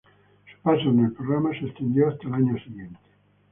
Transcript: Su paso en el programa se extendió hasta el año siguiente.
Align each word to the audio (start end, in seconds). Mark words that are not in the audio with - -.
Su 0.51 0.59
paso 0.63 0.89
en 0.89 1.05
el 1.05 1.11
programa 1.13 1.51
se 1.51 1.67
extendió 1.67 2.09
hasta 2.09 2.27
el 2.27 2.33
año 2.33 2.57
siguiente. 2.63 2.97